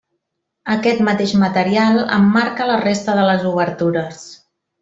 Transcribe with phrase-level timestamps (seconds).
[0.75, 4.29] Aquest mateix material emmarca la resta de les obertures.